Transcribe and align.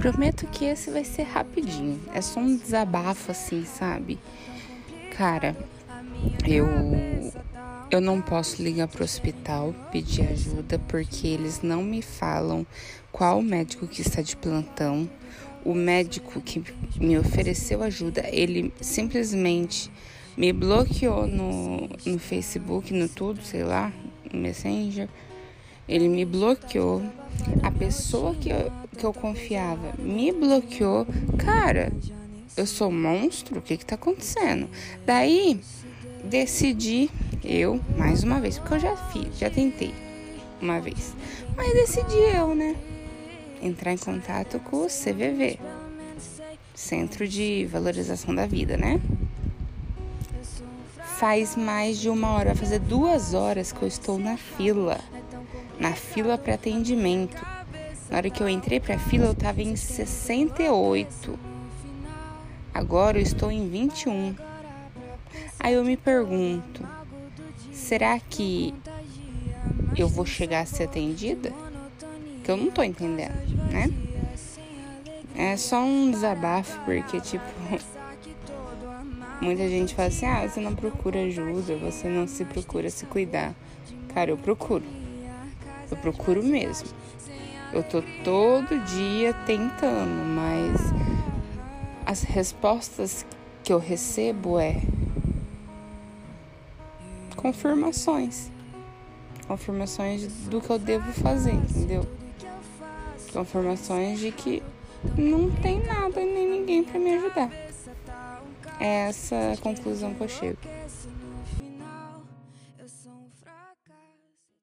Prometo 0.00 0.46
que 0.46 0.64
esse 0.64 0.90
vai 0.90 1.04
ser 1.04 1.24
rapidinho. 1.24 2.00
É 2.14 2.22
só 2.22 2.40
um 2.40 2.56
desabafo 2.56 3.30
assim, 3.30 3.66
sabe? 3.66 4.18
Cara, 5.14 5.54
eu 6.48 6.66
eu 7.90 8.00
não 8.00 8.22
posso 8.22 8.62
ligar 8.62 8.88
pro 8.88 9.04
hospital 9.04 9.74
pedir 9.92 10.22
ajuda 10.22 10.78
porque 10.88 11.26
eles 11.26 11.60
não 11.60 11.82
me 11.82 12.00
falam 12.00 12.66
qual 13.12 13.42
médico 13.42 13.86
que 13.86 14.00
está 14.00 14.22
de 14.22 14.36
plantão. 14.36 15.06
O 15.62 15.74
médico 15.74 16.40
que 16.40 16.64
me 16.98 17.18
ofereceu 17.18 17.82
ajuda, 17.82 18.24
ele 18.32 18.72
simplesmente 18.80 19.90
me 20.34 20.50
bloqueou 20.50 21.26
no, 21.26 21.90
no 22.06 22.18
Facebook, 22.18 22.94
no 22.94 23.06
tudo, 23.06 23.42
sei 23.42 23.64
lá, 23.64 23.92
no 24.32 24.40
Messenger. 24.40 25.10
Ele 25.90 26.08
me 26.08 26.24
bloqueou. 26.24 27.02
A 27.64 27.70
pessoa 27.72 28.32
que 28.36 28.48
eu, 28.48 28.70
que 28.96 29.04
eu 29.04 29.12
confiava 29.12 29.92
me 29.98 30.30
bloqueou. 30.30 31.04
Cara, 31.36 31.92
eu 32.56 32.64
sou 32.64 32.92
monstro? 32.92 33.58
O 33.58 33.62
que 33.62 33.76
que 33.76 33.84
tá 33.84 33.96
acontecendo? 33.96 34.68
Daí, 35.04 35.60
decidi, 36.22 37.10
eu, 37.44 37.80
mais 37.98 38.22
uma 38.22 38.40
vez, 38.40 38.56
porque 38.56 38.74
eu 38.74 38.78
já 38.78 38.96
fiz, 38.96 39.36
já 39.36 39.50
tentei 39.50 39.92
uma 40.62 40.80
vez. 40.80 41.12
Mas 41.56 41.72
decidi 41.72 42.18
eu, 42.36 42.54
né? 42.54 42.76
Entrar 43.60 43.92
em 43.92 43.98
contato 43.98 44.60
com 44.60 44.84
o 44.84 44.86
CVV 44.86 45.58
Centro 46.72 47.26
de 47.26 47.66
Valorização 47.66 48.32
da 48.32 48.46
Vida, 48.46 48.76
né? 48.76 49.00
Faz 51.18 51.56
mais 51.56 51.98
de 51.98 52.08
uma 52.08 52.30
hora, 52.32 52.54
vai 52.54 52.56
fazer 52.56 52.78
duas 52.78 53.34
horas 53.34 53.72
que 53.72 53.82
eu 53.82 53.88
estou 53.88 54.18
na 54.18 54.36
fila. 54.36 54.98
Na 55.80 55.94
fila 55.94 56.36
para 56.36 56.54
atendimento. 56.54 57.42
Na 58.10 58.18
hora 58.18 58.28
que 58.28 58.42
eu 58.42 58.48
entrei 58.48 58.78
para 58.78 58.96
a 58.96 58.98
fila, 58.98 59.24
eu 59.24 59.32
estava 59.32 59.62
em 59.62 59.74
68. 59.74 61.38
Agora 62.74 63.18
eu 63.18 63.22
estou 63.22 63.50
em 63.50 63.66
21. 63.68 64.36
Aí 65.58 65.74
eu 65.74 65.82
me 65.82 65.96
pergunto: 65.96 66.86
será 67.72 68.20
que 68.20 68.74
eu 69.96 70.06
vou 70.06 70.26
chegar 70.26 70.60
a 70.60 70.66
ser 70.66 70.84
atendida? 70.84 71.50
Que 72.44 72.50
eu 72.50 72.56
não 72.58 72.70
tô 72.70 72.82
entendendo, 72.82 73.32
né? 73.72 73.90
É 75.34 75.56
só 75.56 75.82
um 75.82 76.10
desabafo, 76.10 76.78
porque, 76.84 77.20
tipo, 77.20 77.44
muita 79.40 79.66
gente 79.68 79.94
fala 79.94 80.08
assim: 80.08 80.26
ah, 80.26 80.46
você 80.46 80.60
não 80.60 80.74
procura 80.74 81.22
ajuda, 81.22 81.76
você 81.76 82.06
não 82.06 82.26
se 82.28 82.44
procura 82.44 82.90
se 82.90 83.06
cuidar. 83.06 83.54
Cara, 84.12 84.30
eu 84.30 84.36
procuro. 84.36 84.84
Eu 85.90 85.96
procuro 85.96 86.42
mesmo. 86.42 86.88
Eu 87.72 87.82
tô 87.82 88.02
todo 88.24 88.78
dia 88.84 89.32
tentando, 89.46 90.24
mas 90.26 90.80
as 92.04 92.22
respostas 92.22 93.24
que 93.62 93.72
eu 93.72 93.78
recebo 93.78 94.58
é 94.58 94.80
confirmações. 97.36 98.50
Confirmações 99.46 100.26
do 100.48 100.60
que 100.60 100.70
eu 100.70 100.78
devo 100.78 101.10
fazer, 101.12 101.52
entendeu? 101.52 102.06
Confirmações 103.32 104.20
de 104.20 104.30
que 104.32 104.62
não 105.16 105.50
tem 105.50 105.80
nada 105.84 106.20
nem 106.20 106.50
ninguém 106.50 106.84
para 106.84 106.98
me 106.98 107.14
ajudar. 107.14 107.50
É 108.78 109.08
essa 109.08 109.56
conclusão 109.60 110.14
que 110.14 110.22
eu 110.22 110.28
chego. 110.28 110.58